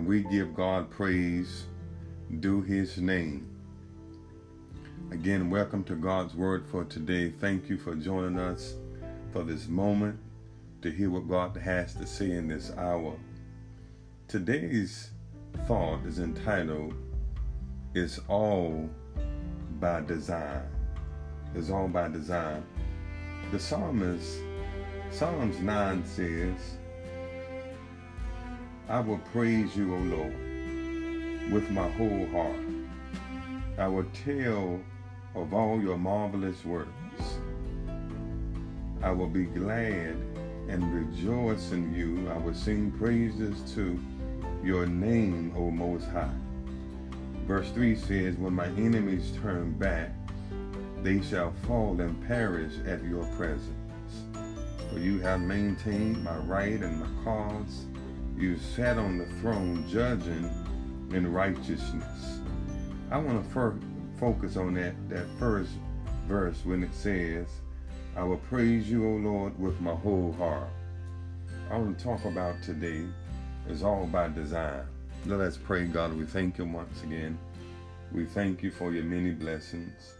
[0.00, 1.66] and we give God praise
[2.40, 3.46] due his name.
[5.10, 7.28] Again, welcome to God's Word for today.
[7.28, 8.76] Thank you for joining us
[9.30, 10.18] for this moment
[10.80, 13.14] to hear what God has to say in this hour.
[14.26, 15.10] Today's
[15.66, 16.94] thought is entitled,
[17.94, 18.88] It's All
[19.80, 20.62] by Design.
[21.54, 22.64] It's All by Design.
[23.52, 24.38] The psalmist,
[25.10, 26.78] Psalms 9 says,
[28.90, 32.58] I will praise you, O Lord, with my whole heart.
[33.78, 34.80] I will tell
[35.36, 36.90] of all your marvelous works.
[39.00, 40.16] I will be glad
[40.68, 42.28] and rejoice in you.
[42.30, 43.96] I will sing praises to
[44.64, 46.34] your name, O Most High.
[47.46, 50.10] Verse 3 says, When my enemies turn back,
[51.04, 53.70] they shall fall and perish at your presence.
[54.90, 57.86] For you have maintained my right and my cause.
[58.40, 60.50] You sat on the throne judging
[61.12, 62.40] in righteousness.
[63.10, 63.78] I want to fir-
[64.18, 65.72] focus on that, that first
[66.26, 67.48] verse when it says,
[68.16, 70.70] I will praise you, O Lord, with my whole heart.
[71.70, 73.04] I want to talk about today
[73.68, 74.86] is all by design.
[75.26, 76.16] Let us pray, God.
[76.16, 77.38] We thank you once again.
[78.10, 80.14] We thank you for your many blessings.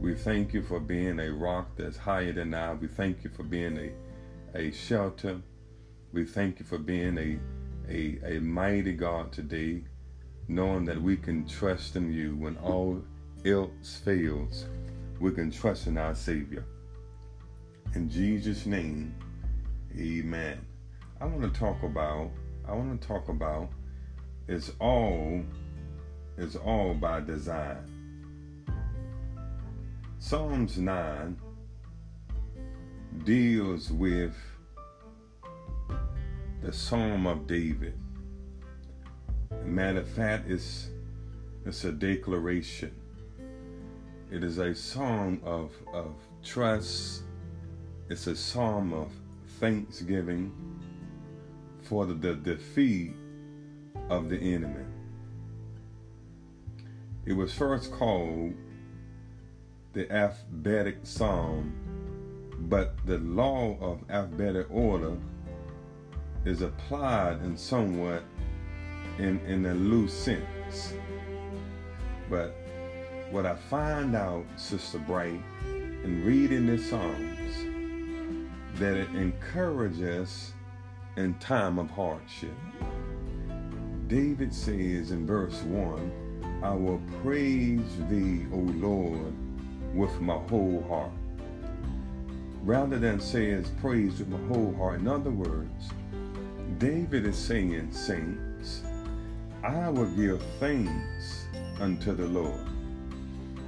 [0.00, 2.74] We thank you for being a rock that's higher than I.
[2.74, 5.40] We thank you for being a, a shelter.
[6.12, 7.38] We thank you for being a,
[7.90, 9.82] a, a mighty God today,
[10.48, 13.02] knowing that we can trust in you when all
[13.44, 14.66] else fails.
[15.18, 16.64] We can trust in our Savior.
[17.94, 19.14] In Jesus' name,
[19.98, 20.64] amen.
[21.20, 22.30] I want to talk about,
[22.66, 23.68] I want to talk about
[24.48, 25.42] it's all,
[26.38, 27.86] it's all by design.
[30.18, 31.36] Psalms 9
[33.24, 34.34] deals with
[36.62, 37.94] the Psalm of David.
[39.64, 40.88] Matter of fact, it's,
[41.64, 42.94] it's a declaration.
[44.30, 47.22] It is a song of, of trust.
[48.10, 49.10] It's a psalm of
[49.58, 50.52] thanksgiving
[51.82, 53.14] for the, the defeat
[54.10, 54.84] of the enemy.
[57.24, 58.54] It was first called
[59.92, 61.72] the alphabetic psalm,
[62.68, 65.16] but the law of alphabetic order
[66.44, 68.22] is applied in somewhat
[69.18, 70.94] in, in a loose sense.
[72.28, 72.54] But
[73.30, 77.66] what I find out, Sister Bright, in reading the Psalms,
[78.76, 80.52] that it encourages
[81.16, 82.54] in time of hardship.
[84.06, 89.34] David says in verse 1, I will praise thee, O Lord,
[89.94, 91.12] with my whole heart.
[92.62, 95.90] Rather than says praise with my whole heart, in other words,
[96.80, 98.80] David is saying, saints,
[99.62, 101.44] I will give thanks
[101.78, 102.66] unto the Lord.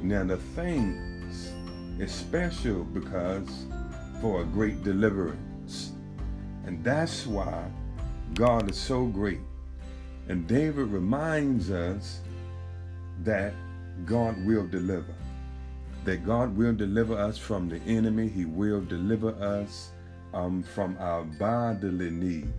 [0.00, 1.52] Now the thanks
[1.98, 3.66] is special because
[4.20, 5.90] for a great deliverance.
[6.66, 7.68] And that's why
[8.34, 9.40] God is so great.
[10.28, 12.20] And David reminds us
[13.24, 13.54] that
[14.06, 15.16] God will deliver.
[16.04, 18.28] That God will deliver us from the enemy.
[18.28, 19.90] He will deliver us
[20.32, 22.52] um, from our bodily need.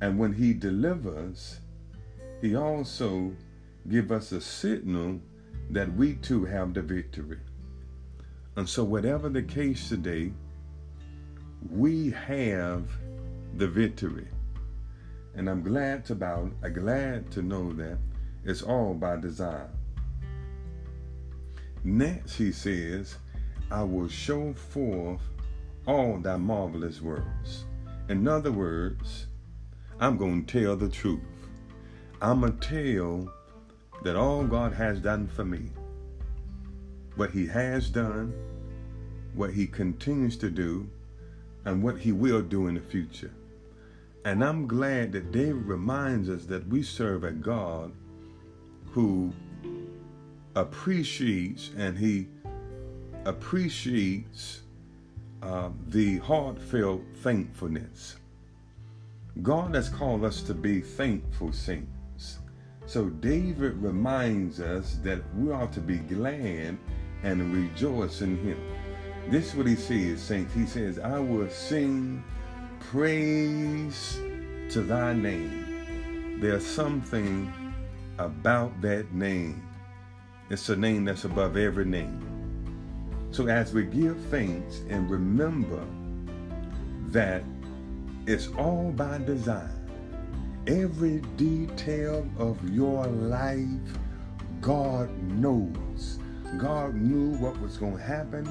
[0.00, 1.60] And when he delivers,
[2.40, 3.32] he also
[3.88, 5.20] give us a signal
[5.70, 7.38] that we too have the victory.
[8.56, 10.32] And so whatever the case today,
[11.70, 12.88] we have
[13.56, 14.28] the victory.
[15.34, 17.98] And I'm glad to about uh, I'm glad to know that
[18.44, 19.68] it's all by design.
[21.84, 23.16] Next he says,
[23.70, 25.22] I will show forth
[25.86, 27.64] all thy marvelous works.
[28.08, 29.26] In other words,
[30.00, 31.20] I'm going to tell the truth.
[32.22, 33.34] I'm going to tell
[34.04, 35.70] that all God has done for me,
[37.16, 38.32] what He has done,
[39.34, 40.88] what He continues to do,
[41.64, 43.32] and what He will do in the future.
[44.24, 47.92] And I'm glad that David reminds us that we serve a God
[48.92, 49.32] who
[50.54, 52.28] appreciates and He
[53.24, 54.60] appreciates
[55.42, 58.16] uh, the heartfelt thankfulness.
[59.42, 62.38] God has called us to be thankful saints.
[62.86, 66.76] So David reminds us that we are to be glad
[67.22, 68.58] and rejoice in him.
[69.28, 70.54] This is what he says, saints.
[70.54, 72.24] He says, I will sing
[72.80, 74.18] praise
[74.70, 76.40] to thy name.
[76.40, 77.52] There's something
[78.18, 79.68] about that name.
[80.50, 82.24] It's a name that's above every name.
[83.30, 85.84] So as we give thanks and remember
[87.08, 87.44] that
[88.28, 89.72] it's all by design.
[90.66, 93.64] Every detail of your life,
[94.60, 96.18] God knows.
[96.58, 98.46] God knew what was going to happen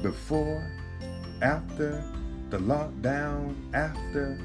[0.00, 0.70] before,
[1.42, 2.04] after
[2.50, 4.38] the lockdown, after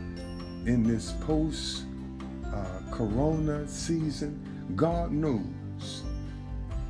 [0.65, 1.83] in this post
[2.51, 4.41] uh, corona season.
[4.75, 6.01] God knows.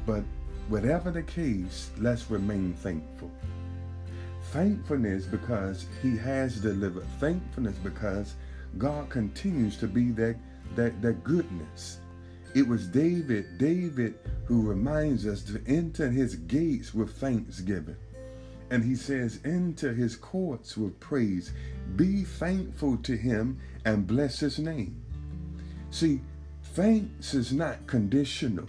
[0.06, 0.24] But
[0.70, 3.30] whatever the case, let's remain thankful.
[4.52, 7.06] Thankfulness because He has delivered.
[7.20, 8.36] Thankfulness because
[8.78, 10.36] God continues to be that,
[10.76, 12.00] that, that goodness.
[12.54, 14.16] It was David, David,
[14.46, 17.96] who reminds us to enter his gates with thanksgiving.
[18.70, 21.54] And he says, enter his courts with praise.
[21.96, 25.02] Be thankful to him and bless his name.
[25.92, 26.22] See,
[26.74, 28.68] thanks is not conditional.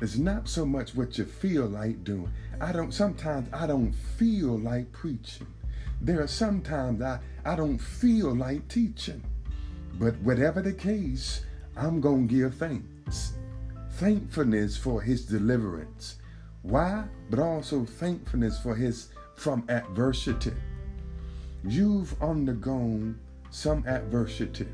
[0.00, 2.30] It's not so much what you feel like doing.
[2.60, 5.46] I don't sometimes I don't feel like preaching.
[6.00, 9.22] There are sometimes I, I don't feel like teaching.
[9.98, 11.42] But whatever the case,
[11.76, 13.32] I'm to give thanks.
[13.92, 16.16] Thankfulness for his deliverance.
[16.62, 17.04] Why?
[17.30, 20.52] But also thankfulness for his from adversity.
[21.64, 23.18] You've undergone
[23.50, 24.68] some adversity.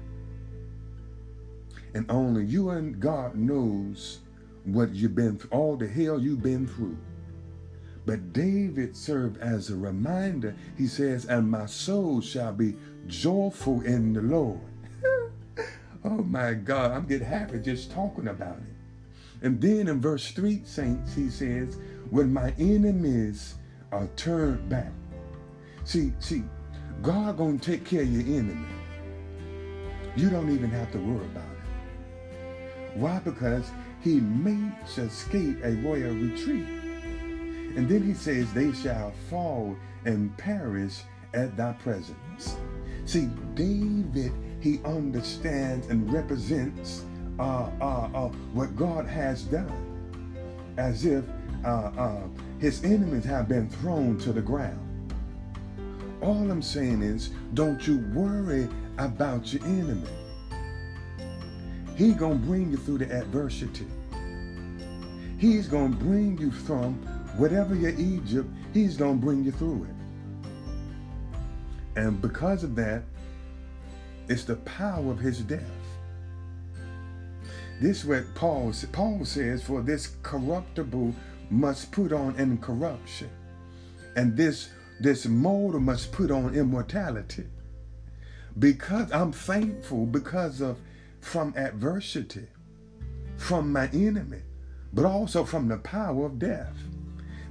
[1.95, 4.21] And only you and God knows
[4.65, 6.97] what you've been through, all the hell you've been through.
[8.05, 10.57] But David served as a reminder.
[10.77, 12.75] He says, And my soul shall be
[13.07, 14.61] joyful in the Lord.
[16.05, 19.45] oh my God, I'm getting happy just talking about it.
[19.47, 21.79] And then in verse 3, saints, he says,
[22.11, 23.55] When my enemies
[23.93, 24.93] are turned back.
[25.85, 26.43] See, see,
[27.03, 28.67] God gonna take care of your enemy.
[30.17, 32.97] You don't even have to worry about it.
[32.97, 33.19] Why?
[33.19, 33.71] Because
[34.03, 36.67] he makes escape a royal retreat.
[37.77, 41.03] And then he says, They shall fall and perish
[41.35, 42.57] at thy presence.
[43.05, 47.05] See, David, he understands and represents
[47.39, 50.35] uh, uh, uh, what God has done,
[50.77, 51.25] as if
[51.65, 52.23] uh, uh,
[52.59, 54.79] his enemies have been thrown to the ground.
[56.21, 60.09] All I'm saying is, don't you worry about your enemy.
[61.97, 63.87] He gonna bring you through the adversity.
[65.39, 66.95] He's gonna bring you from
[67.37, 69.95] whatever your Egypt, he's gonna bring you through it.
[71.97, 73.03] And because of that,
[74.29, 75.61] it's the power of his death.
[77.81, 81.15] This is what Paul Paul says, for this corruptible
[81.51, 83.29] must put on incorruption,
[84.17, 87.47] and this this mortal must put on immortality.
[88.59, 90.79] Because I'm thankful because of
[91.23, 92.47] from adversity,
[93.39, 94.43] from my enemy,
[94.93, 96.77] but also from the power of death.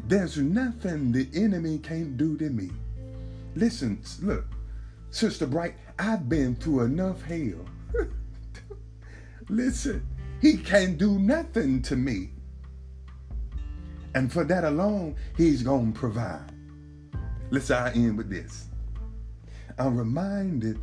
[0.08, 2.70] There's nothing the enemy can't do to me.
[3.56, 4.46] Listen, look,
[5.10, 7.66] Sister Bright, I've been through enough hell.
[9.50, 10.06] Listen,
[10.42, 12.32] he can't do nothing to me.
[14.14, 16.52] And for that alone, he's going to provide.
[17.50, 18.68] Let's I end with this.
[19.78, 20.80] I'm reminded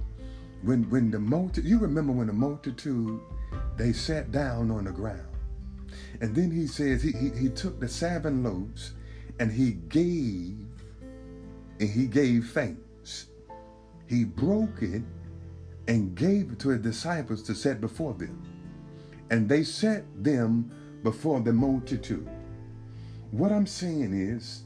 [0.63, 3.21] when when the multitude, you remember when the multitude,
[3.77, 5.27] they sat down on the ground.
[6.21, 8.95] And then he says he, he, he took the seven loaves
[9.39, 10.57] and he gave,
[11.81, 13.27] and he gave thanks.
[14.07, 15.03] He broke it
[15.87, 18.43] and gave it to his disciples to set before them.
[19.31, 20.71] And they set them
[21.03, 22.29] before the multitude.
[23.31, 24.63] What I'm saying is,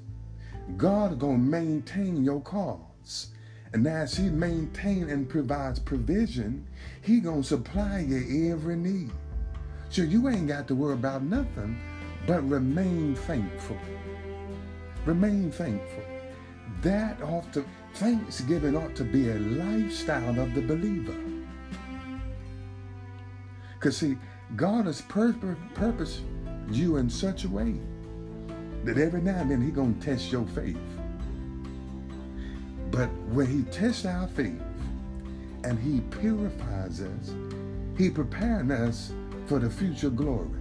[0.76, 3.31] God gonna maintain your cause.
[3.74, 6.66] And as he maintains and provides provision,
[7.00, 9.10] he gonna supply your every need.
[9.88, 11.78] So you ain't got to worry about nothing,
[12.26, 13.78] but remain thankful.
[15.06, 16.04] Remain thankful.
[16.82, 17.64] That ought to,
[17.94, 21.16] thanksgiving ought to be a lifestyle of the believer.
[23.74, 24.16] Because see,
[24.54, 26.20] God has purpose, purpose
[26.70, 27.74] you in such a way
[28.84, 30.78] that every now and then He gonna test your faith.
[32.92, 34.60] But when He tests our faith
[35.64, 37.34] and He purifies us,
[37.96, 39.12] He preparing us
[39.46, 40.60] for the future glory.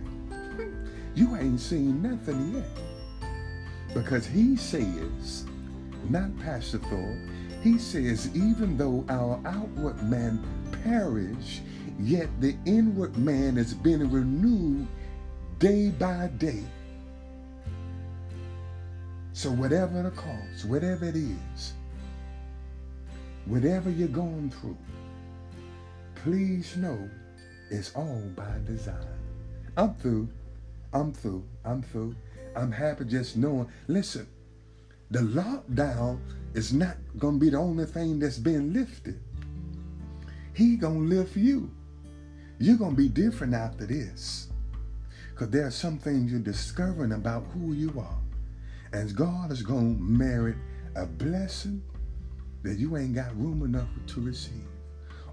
[1.14, 3.30] you ain't seen nothing yet.
[3.94, 5.46] Because He says,
[6.10, 7.20] not Pastor Thorpe,
[7.62, 10.42] He says, even though our outward man
[10.84, 11.60] perish,
[12.00, 14.88] yet the inward man has been renewed
[15.60, 16.64] day by day.
[19.34, 21.74] So, whatever the cause, whatever it is,
[23.52, 24.78] whatever you're going through,
[26.16, 27.10] please know
[27.70, 28.96] it's all by design.
[29.76, 30.30] I'm through.
[30.94, 31.44] I'm through.
[31.66, 32.16] I'm through.
[32.56, 33.68] I'm happy just knowing.
[33.88, 34.26] Listen,
[35.10, 36.20] the lockdown
[36.54, 39.20] is not going to be the only thing that's been lifted.
[40.54, 41.72] He gonna lift you.
[42.60, 44.50] You're gonna be different after this.
[45.32, 48.20] Because there are some things you're discovering about who you are.
[48.94, 50.58] And God is gonna merit
[50.96, 51.82] a blessing
[52.64, 54.68] that you ain't got room enough to receive.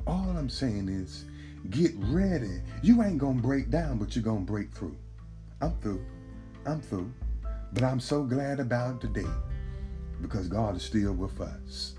[0.06, 1.24] All I'm saying is
[1.70, 2.62] get ready.
[2.82, 4.96] You ain't gonna break down, but you're gonna break through.
[5.60, 6.04] I'm through.
[6.66, 7.12] I'm through.
[7.72, 9.26] But I'm so glad about today
[10.22, 11.94] because God is still with us.